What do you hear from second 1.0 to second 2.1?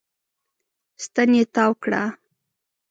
ستن يې تاو کړه.